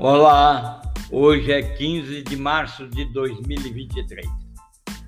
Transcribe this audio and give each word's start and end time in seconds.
Olá, 0.00 0.80
hoje 1.10 1.50
é 1.50 1.60
15 1.60 2.22
de 2.22 2.36
março 2.36 2.86
de 2.86 3.04
2023. 3.06 4.24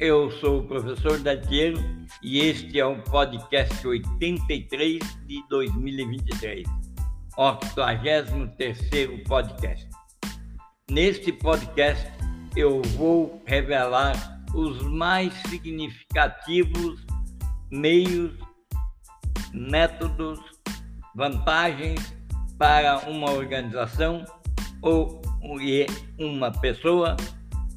Eu 0.01 0.33
sou 0.33 0.59
o 0.59 0.67
professor 0.67 1.17
Datiero 1.21 1.79
e 2.21 2.41
este 2.41 2.81
é 2.81 2.85
o 2.85 3.01
podcast 3.01 3.87
83 3.87 4.99
de 5.29 5.49
2023, 5.49 6.67
83 7.37 9.29
podcast. 9.29 9.89
Neste 10.91 11.31
podcast 11.35 12.11
eu 12.57 12.83
vou 12.97 13.41
revelar 13.47 14.43
os 14.53 14.83
mais 14.83 15.33
significativos 15.49 17.07
meios, 17.71 18.33
métodos, 19.55 20.41
vantagens 21.15 22.13
para 22.59 23.09
uma 23.09 23.31
organização 23.31 24.25
ou 24.83 25.21
uma 26.19 26.51
pessoa 26.51 27.17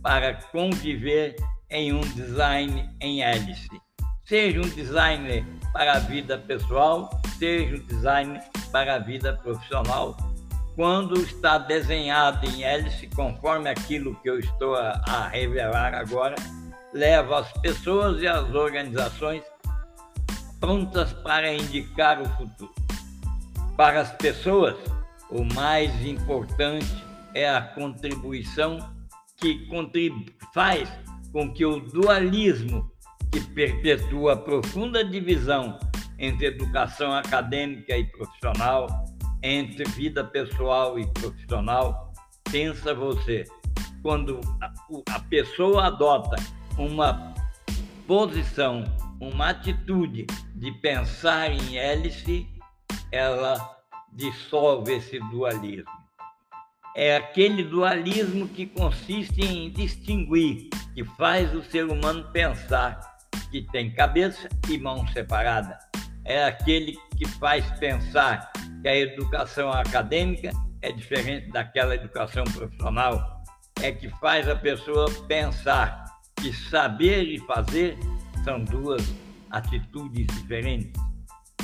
para 0.02 0.34
conviver 0.52 1.35
em 1.70 1.94
um 1.94 2.02
design 2.02 2.89
em 3.02 3.23
hélice. 3.23 3.70
Seja 4.25 4.59
um 4.59 4.70
designer 4.70 5.45
para 5.71 5.94
a 5.94 5.99
vida 5.99 6.38
pessoal, 6.38 7.09
seja 7.38 7.75
um 7.75 7.85
design 7.88 8.39
para 8.71 8.95
a 8.95 8.99
vida 8.99 9.34
profissional, 9.34 10.16
quando 10.75 11.20
está 11.21 11.58
desenhado 11.58 12.45
em 12.47 12.63
hélice, 12.63 13.08
conforme 13.08 13.70
aquilo 13.70 14.16
que 14.22 14.30
eu 14.30 14.39
estou 14.39 14.75
a, 14.75 15.02
a 15.05 15.27
revelar 15.27 15.94
agora, 15.94 16.35
leva 16.94 17.39
as 17.39 17.52
pessoas 17.53 18.22
e 18.22 18.27
as 18.27 18.53
organizações 18.53 19.44
prontas 20.59 21.11
para 21.13 21.53
indicar 21.53 22.22
o 22.22 22.25
futuro. 22.38 22.73
Para 23.75 24.02
as 24.02 24.11
pessoas, 24.13 24.75
o 25.34 25.44
mais 25.56 25.92
importante 26.06 27.03
é 27.34 27.50
a 27.50 27.62
contribuição 27.62 28.78
que 29.38 29.67
faz 30.53 30.88
com 31.31 31.52
que 31.52 31.66
o 31.66 31.80
dualismo 31.80 32.92
que 33.31 33.42
perpetua 33.42 34.34
a 34.34 34.38
profunda 34.38 35.03
divisão 35.03 35.80
entre 36.20 36.45
educação 36.45 37.12
acadêmica 37.12 37.98
e 37.98 38.06
profissional, 38.06 39.06
entre 39.42 39.84
vida 39.86 40.23
pessoal 40.23 41.00
e 41.00 41.08
profissional, 41.14 42.14
pensa 42.52 42.94
você, 42.94 43.44
quando 44.03 44.40
a, 44.62 44.72
a 45.16 45.20
pessoa 45.22 45.88
adota 45.88 46.36
uma 46.78 47.34
posição, 48.06 48.84
uma 49.20 49.50
atitude 49.50 50.28
de 50.56 50.72
pensar 50.73 51.52
em 51.52 51.78
hélice, 51.78 52.47
ela 53.12 53.83
dissolve 54.16 54.94
esse 54.94 55.19
dualismo. 55.19 55.92
É 56.95 57.16
aquele 57.16 57.64
dualismo 57.64 58.47
que 58.47 58.67
consiste 58.67 59.42
em 59.42 59.72
distinguir, 59.72 60.69
que 60.94 61.03
faz 61.03 61.53
o 61.56 61.64
ser 61.64 61.86
humano 61.86 62.30
pensar 62.31 63.00
que 63.50 63.64
tem 63.72 63.91
cabeça 63.91 64.47
e 64.69 64.78
mão 64.78 65.08
separada. 65.08 65.78
É 66.23 66.45
aquele 66.45 66.95
que 67.17 67.28
faz 67.28 67.69
pensar 67.80 68.52
que 68.81 68.88
a 68.88 68.95
educação 68.95 69.72
acadêmica 69.72 70.52
é 70.81 70.91
diferente 70.91 71.50
daquela 71.50 71.95
educação 71.95 72.44
profissional. 72.44 73.41
É 73.81 73.91
que 73.91 74.09
faz 74.19 74.47
a 74.47 74.56
pessoa 74.56 75.08
pensar 75.28 76.06
que 76.36 76.53
saber 76.53 77.23
e 77.23 77.39
fazer 77.39 77.97
são 78.44 78.64
duas 78.64 79.02
atitudes 79.50 80.28
diferentes 80.28 81.03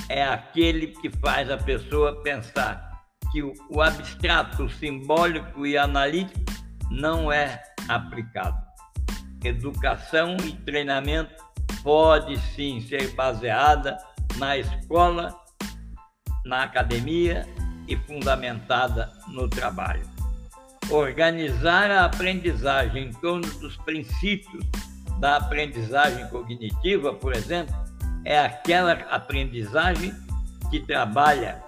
é 0.09 0.23
aquele 0.23 0.87
que 0.87 1.09
faz 1.09 1.49
a 1.51 1.57
pessoa 1.57 2.21
pensar 2.23 2.89
que 3.31 3.43
o 3.43 3.81
abstrato, 3.81 4.63
o 4.63 4.69
simbólico 4.69 5.65
e 5.65 5.77
analítico 5.77 6.39
não 6.89 7.31
é 7.31 7.61
aplicado. 7.87 8.57
Educação 9.43 10.35
e 10.43 10.53
treinamento 10.53 11.31
pode 11.83 12.37
sim 12.55 12.81
ser 12.81 13.13
baseada 13.13 13.97
na 14.37 14.57
escola, 14.57 15.39
na 16.43 16.63
academia 16.63 17.47
e 17.87 17.95
fundamentada 17.95 19.11
no 19.27 19.47
trabalho. 19.47 20.07
Organizar 20.89 21.91
a 21.91 22.05
aprendizagem 22.05 23.09
em 23.09 23.13
torno 23.13 23.47
dos 23.59 23.77
princípios 23.77 24.65
da 25.19 25.37
aprendizagem 25.37 26.27
cognitiva, 26.29 27.13
por 27.13 27.35
exemplo, 27.35 27.75
é 28.25 28.39
aquela 28.39 28.93
aprendizagem 29.09 30.13
que 30.69 30.79
trabalha 30.79 31.63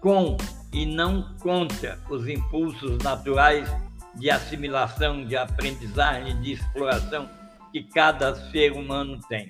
com 0.00 0.36
e 0.72 0.86
não 0.86 1.34
contra 1.40 1.98
os 2.10 2.26
impulsos 2.26 2.98
naturais 2.98 3.68
de 4.14 4.30
assimilação, 4.30 5.24
de 5.24 5.36
aprendizagem, 5.36 6.40
de 6.40 6.52
exploração 6.52 7.28
que 7.72 7.82
cada 7.82 8.34
ser 8.50 8.72
humano 8.72 9.18
tem. 9.28 9.48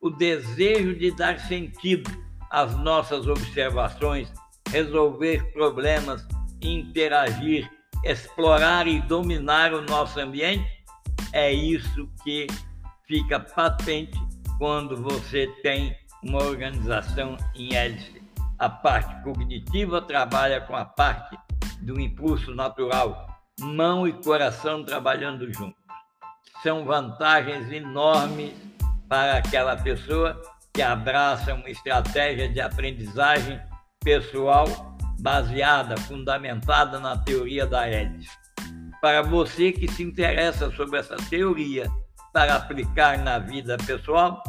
O 0.00 0.10
desejo 0.10 0.94
de 0.94 1.10
dar 1.12 1.38
sentido 1.40 2.10
às 2.50 2.76
nossas 2.76 3.26
observações, 3.26 4.32
resolver 4.68 5.52
problemas, 5.52 6.26
interagir, 6.60 7.70
explorar 8.04 8.86
e 8.86 9.00
dominar 9.00 9.72
o 9.72 9.82
nosso 9.82 10.20
ambiente, 10.20 10.66
é 11.32 11.52
isso 11.52 12.08
que 12.22 12.46
fica 13.06 13.40
patente 13.40 14.18
quando 14.58 14.96
você 14.96 15.46
tem 15.62 15.96
uma 16.22 16.42
organização 16.42 17.36
em 17.54 17.74
hélice. 17.74 18.22
A 18.58 18.68
parte 18.68 19.22
cognitiva 19.22 20.00
trabalha 20.00 20.60
com 20.60 20.74
a 20.74 20.84
parte 20.84 21.36
do 21.82 22.00
impulso 22.00 22.54
natural, 22.54 23.26
mão 23.60 24.06
e 24.06 24.12
coração 24.12 24.84
trabalhando 24.84 25.52
juntos. 25.52 25.82
São 26.62 26.84
vantagens 26.84 27.70
enormes 27.70 28.54
para 29.08 29.36
aquela 29.36 29.76
pessoa 29.76 30.40
que 30.72 30.80
abraça 30.80 31.54
uma 31.54 31.68
estratégia 31.68 32.48
de 32.48 32.60
aprendizagem 32.60 33.60
pessoal 34.02 34.66
baseada, 35.20 35.96
fundamentada 35.96 36.98
na 36.98 37.16
teoria 37.18 37.66
da 37.66 37.86
hélice. 37.86 38.30
Para 39.00 39.22
você 39.22 39.72
que 39.72 39.86
se 39.88 40.02
interessa 40.02 40.70
sobre 40.72 40.98
essa 40.98 41.16
teoria 41.16 41.90
para 42.34 42.56
aplicar 42.56 43.16
na 43.18 43.38
vida 43.38 43.78
pessoal, 43.86 44.42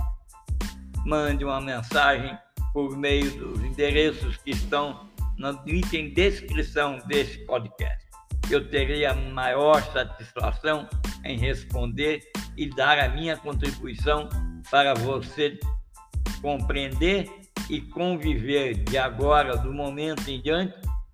mande 1.05 1.45
uma 1.45 1.61
mensagem 1.61 2.35
por 2.73 2.97
meio 2.97 3.31
dos 3.37 3.63
endereços 3.63 4.37
que 4.37 4.49
estão 4.49 5.07
no 5.37 5.61
item 5.67 6.11
descrição 6.11 6.97
desse 7.05 7.37
podcast. 7.45 8.03
Eu 8.49 8.67
terei 8.71 9.05
a 9.05 9.13
maior 9.13 9.83
satisfação 9.93 10.89
em 11.23 11.37
responder 11.37 12.21
e 12.57 12.67
dar 12.71 12.97
a 12.97 13.07
minha 13.07 13.37
contribuição 13.37 14.29
para 14.71 14.95
você 14.95 15.59
compreender 16.41 17.29
e 17.69 17.81
conviver 17.81 18.73
de 18.83 18.97
agora, 18.97 19.57
do 19.57 19.71
momento 19.71 20.27
em 20.27 20.41
diante, 20.41 20.73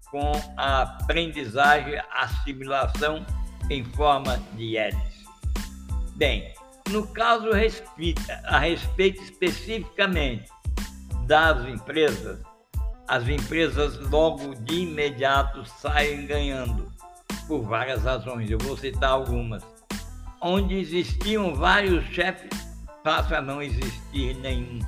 com 0.09 0.31
a 0.55 0.83
aprendizagem, 0.83 2.01
assimilação 2.13 3.25
em 3.69 3.83
forma 3.83 4.37
de 4.55 4.77
hélice. 4.77 5.25
Bem, 6.15 6.53
no 6.91 7.07
caso 7.07 7.50
a 8.46 8.59
respeito 8.59 9.22
especificamente 9.24 10.50
das 11.25 11.66
empresas, 11.68 12.41
as 13.07 13.28
empresas 13.28 13.97
logo 14.09 14.53
de 14.56 14.81
imediato 14.81 15.66
saem 15.66 16.25
ganhando 16.25 16.91
por 17.47 17.63
várias 17.63 18.03
razões. 18.03 18.50
Eu 18.50 18.57
vou 18.59 18.78
citar 18.78 19.12
algumas. 19.12 19.63
Onde 20.41 20.75
existiam 20.75 21.56
vários 21.56 22.03
chefes, 22.06 22.50
passa 23.03 23.38
a 23.38 23.41
não 23.41 23.62
existir 23.62 24.35
nenhum. 24.38 24.79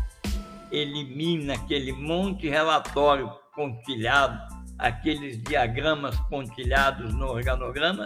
Elimina 0.72 1.54
aquele 1.54 1.92
monte 1.94 2.42
de 2.42 2.50
relatório 2.50 3.30
pontilhado, 3.56 4.40
aqueles 4.80 5.42
diagramas 5.44 6.20
pontilhados 6.30 7.14
no 7.14 7.28
organograma 7.28 8.06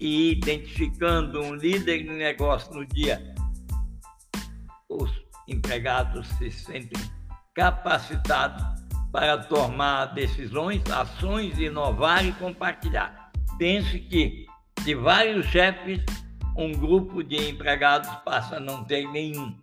e 0.00 0.32
identificando 0.32 1.40
um 1.40 1.54
líder 1.54 2.04
de 2.04 2.10
negócio 2.10 2.72
no 2.74 2.86
dia, 2.86 3.34
os 4.88 5.10
empregados 5.48 6.26
se 6.38 6.50
sentem 6.50 7.02
capacitados 7.54 8.64
para 9.10 9.38
tomar 9.38 10.06
decisões, 10.06 10.82
ações, 10.90 11.58
inovar 11.58 12.24
e 12.24 12.32
compartilhar. 12.32 13.32
Pense 13.58 13.98
que 13.98 14.46
de 14.84 14.94
vários 14.94 15.46
chefes, 15.46 16.00
um 16.56 16.72
grupo 16.72 17.22
de 17.22 17.50
empregados 17.50 18.08
passa 18.24 18.56
a 18.56 18.60
não 18.60 18.84
ter 18.84 19.06
nenhum. 19.10 19.54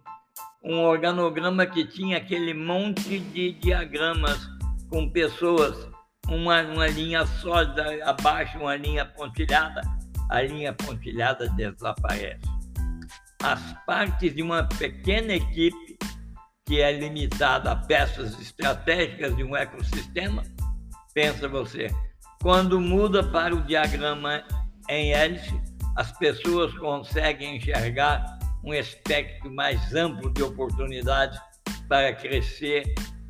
Um 0.64 0.82
organograma 0.82 1.66
que 1.66 1.86
tinha 1.86 2.18
aquele 2.18 2.54
monte 2.54 3.20
de 3.20 3.54
diagramas 3.54 4.50
com 4.90 5.10
pessoas, 5.10 5.88
uma, 6.28 6.62
uma 6.64 6.88
linha 6.88 7.26
sólida 7.26 8.04
abaixo, 8.04 8.58
uma 8.58 8.76
linha 8.76 9.06
pontilhada, 9.06 9.82
a 10.30 10.42
linha 10.42 10.74
pontilhada 10.74 11.50
desaparece. 11.50 12.42
As 13.42 13.62
partes 13.86 14.34
de 14.34 14.42
uma 14.42 14.64
pequena 14.64 15.34
equipe, 15.34 15.98
que 16.66 16.82
é 16.82 16.92
limitada 16.92 17.72
a 17.72 17.76
peças 17.76 18.40
estratégicas 18.40 19.36
de 19.36 19.44
um 19.44 19.56
ecossistema, 19.56 20.44
pensa 21.14 21.48
você, 21.48 21.88
Quando 22.42 22.80
muda 22.80 23.24
para 23.24 23.56
o 23.56 23.62
diagrama 23.62 24.44
em 24.90 25.14
hélice, 25.14 25.60
as 25.96 26.12
pessoas 26.12 26.74
conseguem 26.78 27.58
enxergar 27.58 28.38
um 28.64 28.74
espectro 28.74 29.52
mais 29.54 29.94
amplo 29.94 30.32
de 30.34 30.44
oportunidades 30.44 31.40
para 31.88 32.14
crescer 32.14 32.84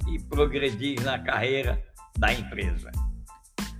e 0.07 0.19
progredir 0.29 1.01
na 1.03 1.19
carreira 1.19 1.81
da 2.17 2.33
empresa. 2.33 2.89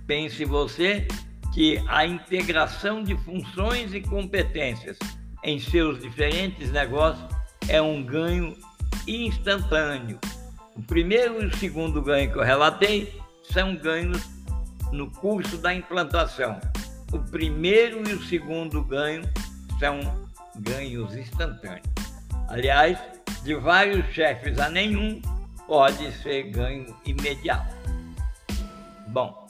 Pense 0.06 0.44
você 0.44 1.08
que 1.56 1.82
a 1.88 2.04
integração 2.04 3.02
de 3.02 3.16
funções 3.16 3.94
e 3.94 4.02
competências 4.02 4.98
em 5.42 5.58
seus 5.58 5.98
diferentes 6.02 6.70
negócios 6.70 7.26
é 7.66 7.80
um 7.80 8.04
ganho 8.04 8.54
instantâneo. 9.08 10.20
O 10.76 10.82
primeiro 10.82 11.42
e 11.42 11.46
o 11.46 11.56
segundo 11.56 12.02
ganho 12.02 12.30
que 12.30 12.36
eu 12.38 12.42
relatei 12.42 13.18
são 13.42 13.74
ganhos 13.74 14.22
no 14.92 15.10
curso 15.10 15.56
da 15.56 15.74
implantação. 15.74 16.60
O 17.10 17.18
primeiro 17.20 18.06
e 18.06 18.12
o 18.12 18.22
segundo 18.24 18.84
ganho 18.84 19.22
são 19.78 19.98
ganhos 20.56 21.16
instantâneos. 21.16 21.88
Aliás, 22.48 22.98
de 23.44 23.54
vários 23.54 24.04
chefes 24.12 24.58
a 24.58 24.68
nenhum 24.68 25.22
pode 25.66 26.12
ser 26.20 26.50
ganho 26.50 26.94
imediato. 27.06 27.74
Bom, 29.08 29.45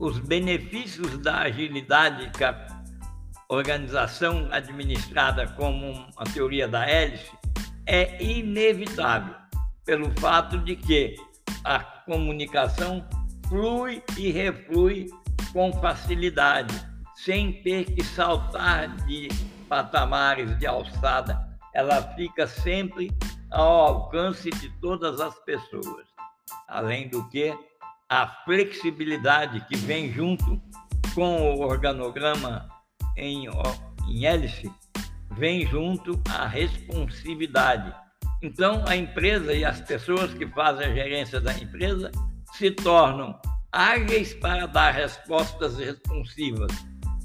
os 0.00 0.18
benefícios 0.18 1.18
da 1.18 1.42
agilidade 1.42 2.30
que 2.30 2.42
a 2.42 2.66
organização 3.50 4.48
administrada 4.50 5.46
como 5.48 6.08
a 6.16 6.24
teoria 6.24 6.66
da 6.66 6.88
hélice 6.88 7.30
é 7.84 8.22
inevitável, 8.22 9.34
pelo 9.84 10.10
fato 10.18 10.56
de 10.60 10.74
que 10.74 11.16
a 11.64 11.80
comunicação 11.80 13.06
flui 13.46 14.02
e 14.16 14.32
reflui 14.32 15.06
com 15.52 15.70
facilidade, 15.74 16.74
sem 17.14 17.62
ter 17.62 17.84
que 17.84 18.02
saltar 18.02 18.96
de 19.04 19.28
patamares 19.68 20.58
de 20.58 20.66
alçada. 20.66 21.46
Ela 21.74 22.02
fica 22.14 22.46
sempre 22.46 23.10
ao 23.50 23.68
alcance 23.68 24.48
de 24.48 24.70
todas 24.80 25.20
as 25.20 25.38
pessoas. 25.40 26.06
Além 26.66 27.08
do 27.08 27.28
que, 27.28 27.54
a 28.10 28.26
flexibilidade 28.44 29.64
que 29.66 29.76
vem 29.76 30.12
junto 30.12 30.60
com 31.14 31.54
o 31.54 31.60
organograma 31.60 32.68
em, 33.16 33.46
em 34.08 34.26
hélice 34.26 34.70
vem 35.30 35.64
junto 35.64 36.20
a 36.28 36.46
responsividade. 36.46 37.94
Então, 38.42 38.84
a 38.88 38.96
empresa 38.96 39.54
e 39.54 39.64
as 39.64 39.80
pessoas 39.80 40.34
que 40.34 40.46
fazem 40.48 40.86
a 40.86 40.94
gerência 40.94 41.40
da 41.40 41.52
empresa 41.56 42.10
se 42.54 42.72
tornam 42.72 43.38
ágeis 43.70 44.34
para 44.34 44.66
dar 44.66 44.90
respostas 44.90 45.78
responsivas, 45.78 46.72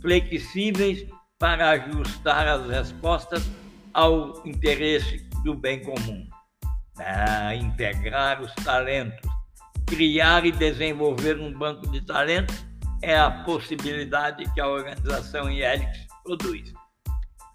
flexíveis 0.01 1.03
para 1.39 1.71
ajustar 1.71 2.47
as 2.47 2.69
respostas 2.69 3.43
ao 3.91 4.45
interesse 4.45 5.27
do 5.43 5.55
bem 5.55 5.81
comum. 5.81 6.27
Ah, 6.97 7.55
integrar 7.55 8.41
os 8.41 8.53
talentos, 8.55 9.34
criar 9.85 10.45
e 10.45 10.51
desenvolver 10.51 11.39
um 11.39 11.51
banco 11.51 11.87
de 11.89 12.01
talentos 12.01 12.65
é 13.01 13.17
a 13.17 13.29
possibilidade 13.29 14.51
que 14.53 14.61
a 14.61 14.67
organização 14.67 15.49
IELIX 15.49 16.07
produz. 16.23 16.73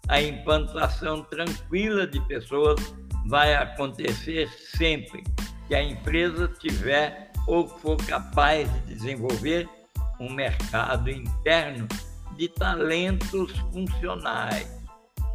A 0.07 0.21
implantação 0.21 1.23
tranquila 1.23 2.07
de 2.07 2.19
pessoas 2.27 2.79
vai 3.27 3.53
acontecer 3.53 4.49
sempre 4.49 5.23
que 5.67 5.75
a 5.75 5.83
empresa 5.83 6.47
tiver 6.59 7.31
ou 7.47 7.67
for 7.67 7.97
capaz 8.05 8.71
de 8.73 8.93
desenvolver 8.93 9.67
um 10.19 10.31
mercado 10.31 11.09
interno 11.09 11.87
de 12.37 12.47
talentos 12.49 13.51
funcionais. 13.73 14.67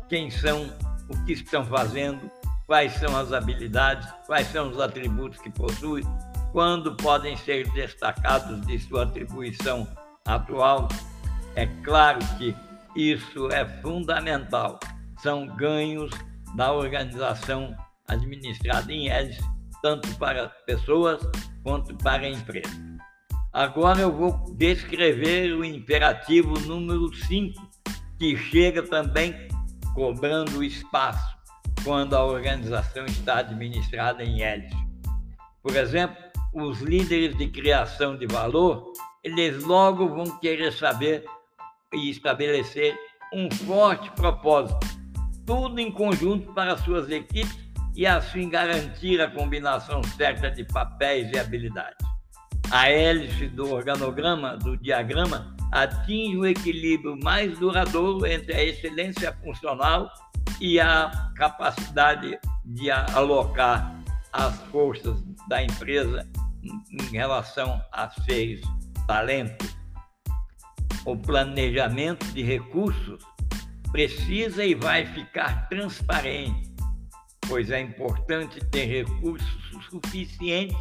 Quem 0.09 0.31
são, 0.31 0.73
o 1.09 1.25
que 1.25 1.33
estão 1.33 1.65
fazendo, 1.65 2.31
quais 2.67 2.93
são 2.95 3.17
as 3.17 3.33
habilidades, 3.33 4.09
quais 4.27 4.47
são 4.49 4.71
os 4.71 4.81
atributos 4.81 5.41
que 5.41 5.51
possuem, 5.51 6.05
quando 6.57 6.95
podem 6.97 7.37
ser 7.37 7.71
destacados 7.73 8.67
de 8.67 8.79
sua 8.79 9.03
atribuição 9.03 9.87
atual. 10.25 10.89
É 11.55 11.67
claro 11.85 12.19
que 12.39 12.57
isso 12.97 13.51
é 13.51 13.67
fundamental. 13.83 14.81
São 15.19 15.47
ganhos 15.49 16.11
da 16.55 16.73
organização 16.73 17.77
administrada 18.09 18.91
em 18.91 19.11
hélice, 19.11 19.45
tanto 19.83 20.09
para 20.17 20.49
pessoas 20.65 21.21
quanto 21.63 21.95
para 21.97 22.23
a 22.23 22.31
empresa. 22.31 22.75
Agora 23.53 24.01
eu 24.01 24.11
vou 24.11 24.33
descrever 24.57 25.53
o 25.53 25.63
imperativo 25.63 26.59
número 26.61 27.15
5, 27.15 27.71
que 28.19 28.35
chega 28.35 28.83
também 28.83 29.47
cobrando 29.93 30.65
espaço 30.65 31.37
quando 31.85 32.17
a 32.17 32.25
organização 32.25 33.05
está 33.05 33.41
administrada 33.41 34.25
em 34.25 34.41
hélice. 34.41 34.87
Por 35.63 35.77
exemplo, 35.77 36.26
os 36.57 36.81
líderes 36.81 37.37
de 37.37 37.49
criação 37.49 38.17
de 38.17 38.27
valor, 38.27 38.91
eles 39.23 39.63
logo 39.63 40.09
vão 40.09 40.39
querer 40.39 40.73
saber 40.73 41.23
e 41.93 42.09
estabelecer 42.09 42.97
um 43.31 43.51
forte 43.51 44.11
propósito, 44.13 44.79
tudo 45.45 45.79
em 45.79 45.93
conjunto 45.93 46.55
para 46.55 46.79
suas 46.79 47.11
equipes 47.11 47.59
e 47.95 48.07
assim 48.07 48.49
garantir 48.49 49.21
a 49.21 49.31
combinação 49.31 50.03
certa 50.03 50.51
de 50.51 50.65
papéis 50.65 51.31
e 51.31 51.39
habilidades. 51.39 52.07
A 52.71 52.89
hélice 52.89 53.49
do 53.49 53.71
organograma, 53.71 54.57
do 54.57 54.79
diagrama, 54.79 55.55
atinge 55.71 56.39
o 56.39 56.47
equilíbrio 56.47 57.19
mais 57.23 57.59
duradouro 57.59 58.25
entre 58.27 58.55
a 58.55 58.65
excelência 58.65 59.31
funcional 59.45 60.11
e 60.59 60.81
a 60.81 61.11
capacidade 61.37 62.39
de 62.65 62.91
alocar 62.91 63.95
as 64.33 64.59
forças 64.65 65.23
da 65.49 65.63
empresa 65.63 66.27
em 66.91 67.03
relação 67.11 67.81
a 67.93 68.11
seis 68.25 68.61
talentos. 69.07 69.77
O 71.05 71.17
planejamento 71.17 72.27
de 72.33 72.43
recursos 72.43 73.25
precisa 73.93 74.65
e 74.65 74.75
vai 74.75 75.07
ficar 75.07 75.69
transparente, 75.69 76.75
pois 77.49 77.71
é 77.71 77.81
importante 77.81 78.61
ter 78.67 78.87
recursos 78.87 79.49
suficientes 79.91 80.77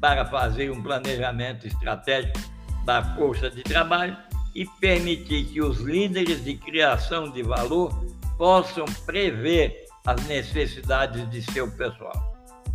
para 0.00 0.24
fazer 0.26 0.70
um 0.70 0.82
planejamento 0.82 1.66
estratégico 1.66 2.38
da 2.84 3.02
força 3.16 3.50
de 3.50 3.62
trabalho 3.62 4.16
e 4.54 4.66
permitir 4.80 5.46
que 5.46 5.60
os 5.60 5.80
líderes 5.80 6.44
de 6.44 6.56
criação 6.56 7.30
de 7.30 7.42
valor 7.42 7.90
possam 8.38 8.84
prever 9.04 9.86
as 10.06 10.24
necessidades 10.26 11.28
de 11.30 11.42
seu 11.52 11.70
pessoal. 11.72 12.34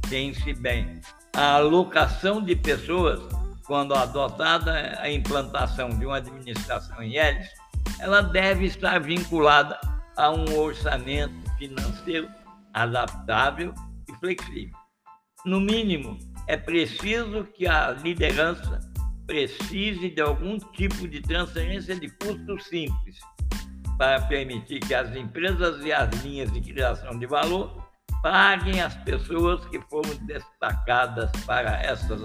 Pense 0.09 0.53
bem, 0.53 0.99
a 1.35 1.55
alocação 1.55 2.43
de 2.43 2.55
pessoas, 2.55 3.19
quando 3.65 3.93
adotada 3.93 4.99
a 4.99 5.09
implantação 5.09 5.89
de 5.89 6.05
uma 6.05 6.17
administração 6.17 7.01
em 7.01 7.17
hélice, 7.17 7.51
ela 7.99 8.21
deve 8.21 8.65
estar 8.65 8.99
vinculada 8.99 9.79
a 10.17 10.29
um 10.29 10.57
orçamento 10.57 11.33
financeiro 11.57 12.27
adaptável 12.73 13.73
e 14.09 14.15
flexível. 14.17 14.77
No 15.45 15.59
mínimo, 15.59 16.19
é 16.47 16.57
preciso 16.57 17.45
que 17.45 17.67
a 17.67 17.91
liderança 17.91 18.79
precise 19.25 20.09
de 20.09 20.21
algum 20.21 20.57
tipo 20.57 21.07
de 21.07 21.21
transferência 21.21 21.95
de 21.95 22.09
custo 22.09 22.59
simples 22.61 23.19
para 23.97 24.21
permitir 24.23 24.79
que 24.79 24.93
as 24.93 25.15
empresas 25.15 25.85
e 25.85 25.93
as 25.93 26.09
linhas 26.23 26.51
de 26.51 26.59
criação 26.59 27.17
de 27.17 27.25
valor 27.25 27.80
paguem 28.21 28.81
as 28.81 28.95
pessoas 28.97 29.65
que 29.65 29.79
foram 29.89 30.13
destacadas 30.25 31.31
para 31.45 31.81
essas 31.81 32.21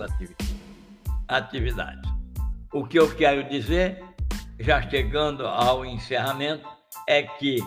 atividades. 1.29 2.11
O 2.73 2.87
que 2.87 2.99
eu 2.99 3.15
quero 3.15 3.49
dizer, 3.49 4.05
já 4.61 4.83
chegando 4.83 5.47
ao 5.47 5.85
encerramento, 5.85 6.69
é 7.09 7.23
que 7.23 7.59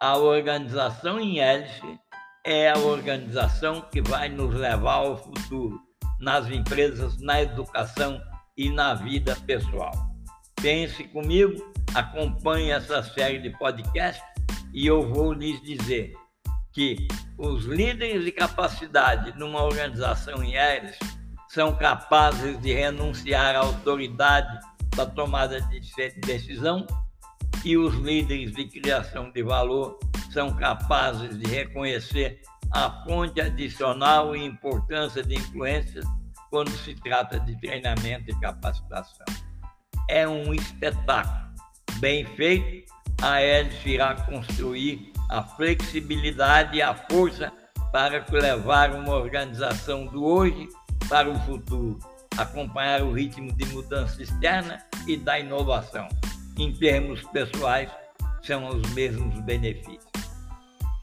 a 0.00 0.16
organização 0.16 1.18
em 1.18 1.38
hélice 1.38 1.98
é 2.44 2.70
a 2.70 2.78
organização 2.78 3.80
que 3.80 4.00
vai 4.00 4.28
nos 4.28 4.54
levar 4.54 4.94
ao 4.94 5.16
futuro 5.16 5.80
nas 6.20 6.48
empresas, 6.50 7.18
na 7.20 7.42
educação 7.42 8.20
e 8.56 8.70
na 8.70 8.94
vida 8.94 9.36
pessoal. 9.46 9.92
Pense 10.60 11.04
comigo, 11.04 11.72
acompanhe 11.94 12.70
essa 12.70 13.02
série 13.02 13.38
de 13.38 13.50
podcasts 13.50 14.22
e 14.72 14.86
eu 14.86 15.02
vou 15.12 15.32
lhes 15.32 15.60
dizer 15.62 16.14
que 16.72 17.08
os 17.36 17.64
líderes 17.64 18.24
de 18.24 18.32
capacidade 18.32 19.36
numa 19.38 19.62
organização 19.62 20.42
em 20.42 20.56
hélice 20.56 20.98
são 21.48 21.74
capazes 21.74 22.60
de 22.60 22.72
renunciar 22.72 23.56
à 23.56 23.60
autoridade 23.60 24.58
da 24.96 25.06
tomada 25.06 25.60
de 25.60 25.80
decisão 26.20 26.86
e 27.64 27.76
os 27.76 27.94
líderes 27.94 28.52
de 28.52 28.66
criação 28.66 29.30
de 29.30 29.42
valor 29.42 29.98
são 30.32 30.54
capazes 30.54 31.38
de 31.38 31.46
reconhecer 31.46 32.40
a 32.70 33.04
fonte 33.04 33.40
adicional 33.40 34.36
e 34.36 34.44
importância 34.44 35.22
de 35.22 35.34
influências 35.36 36.04
quando 36.50 36.70
se 36.70 36.94
trata 36.94 37.40
de 37.40 37.58
treinamento 37.60 38.30
e 38.30 38.40
capacitação. 38.40 39.26
é 40.08 40.26
um 40.26 40.54
espetáculo. 40.54 41.48
Bem 42.00 42.24
feito, 42.36 42.87
a 43.22 43.40
hélice 43.40 43.90
irá 43.90 44.14
construir 44.14 45.12
a 45.28 45.42
flexibilidade 45.42 46.76
e 46.76 46.82
a 46.82 46.94
força 46.94 47.52
para 47.92 48.24
levar 48.30 48.92
uma 48.92 49.14
organização 49.14 50.06
do 50.06 50.24
hoje 50.24 50.68
para 51.08 51.28
o 51.28 51.38
futuro, 51.40 51.98
acompanhar 52.36 53.02
o 53.02 53.12
ritmo 53.12 53.52
de 53.52 53.64
mudança 53.66 54.22
externa 54.22 54.78
e 55.06 55.16
da 55.16 55.38
inovação. 55.38 56.08
Em 56.56 56.72
termos 56.72 57.22
pessoais, 57.24 57.90
são 58.42 58.68
os 58.68 58.90
mesmos 58.92 59.38
benefícios. 59.40 60.06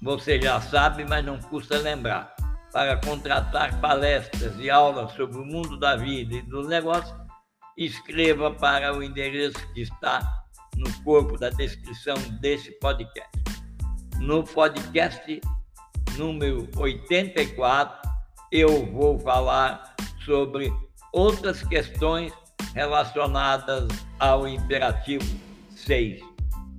Você 0.02 0.40
já 0.40 0.62
sabe, 0.62 1.06
mas 1.06 1.26
não 1.26 1.40
custa 1.40 1.78
lembrar. 1.78 2.36
Para 2.72 2.98
contratar 2.98 3.80
palestras 3.80 4.58
e 4.60 4.70
aulas 4.70 5.12
sobre 5.14 5.38
o 5.38 5.46
mundo 5.46 5.78
da 5.80 5.96
vida 5.96 6.36
e 6.36 6.42
dos 6.42 6.68
negócios, 6.68 7.16
escreva 7.78 8.52
para 8.52 8.96
o 8.96 9.02
endereço 9.02 9.58
que 9.74 9.82
está 9.82 10.45
no 10.76 10.92
corpo 11.04 11.38
da 11.38 11.50
descrição 11.50 12.16
desse 12.40 12.72
podcast. 12.80 13.30
No 14.20 14.44
podcast 14.44 15.42
número 16.18 16.68
84, 16.78 18.10
eu 18.52 18.86
vou 18.92 19.20
falar 19.20 19.96
sobre 20.24 20.72
outras 21.12 21.62
questões 21.64 22.34
relacionadas 22.74 23.88
ao 24.20 24.48
imperativo 24.48 25.26
6, 25.72 26.22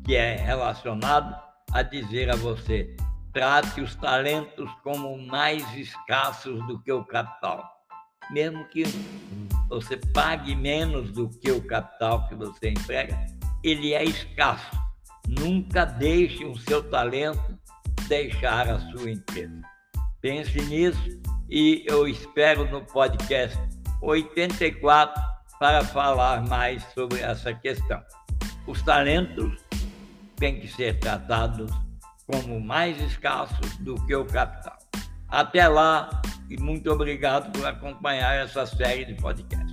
que 0.04 0.14
é 0.14 0.36
relacionado 0.36 1.36
a 1.72 1.82
dizer 1.82 2.30
a 2.30 2.36
você: 2.36 2.96
trate 3.32 3.80
os 3.80 3.94
talentos 3.94 4.70
como 4.82 5.18
mais 5.18 5.62
escassos 5.76 6.64
do 6.66 6.78
que 6.82 6.92
o 6.92 7.04
capital. 7.04 7.64
Mesmo 8.30 8.64
que 8.68 8.82
você 9.68 9.96
pague 9.96 10.54
menos 10.54 11.12
do 11.12 11.28
que 11.28 11.50
o 11.50 11.62
capital 11.62 12.26
que 12.28 12.34
você 12.34 12.70
emprega, 12.70 13.35
ele 13.66 13.94
é 13.94 14.04
escasso. 14.04 14.70
Nunca 15.26 15.84
deixe 15.84 16.44
o 16.44 16.56
seu 16.56 16.88
talento 16.88 17.58
deixar 18.08 18.68
a 18.68 18.78
sua 18.90 19.10
empresa. 19.10 19.60
Pense 20.20 20.60
nisso 20.62 21.20
e 21.50 21.84
eu 21.86 22.06
espero 22.06 22.70
no 22.70 22.82
podcast 22.84 23.58
84 24.00 25.20
para 25.58 25.84
falar 25.84 26.46
mais 26.46 26.82
sobre 26.94 27.20
essa 27.20 27.52
questão. 27.52 28.00
Os 28.68 28.80
talentos 28.82 29.60
têm 30.36 30.60
que 30.60 30.68
ser 30.68 31.00
tratados 31.00 31.70
como 32.24 32.60
mais 32.60 33.00
escassos 33.00 33.76
do 33.78 33.94
que 34.06 34.14
o 34.14 34.24
capital. 34.24 34.78
Até 35.28 35.66
lá 35.66 36.08
e 36.48 36.56
muito 36.56 36.88
obrigado 36.92 37.50
por 37.50 37.66
acompanhar 37.66 38.36
essa 38.36 38.64
série 38.64 39.04
de 39.04 39.14
podcasts. 39.14 39.65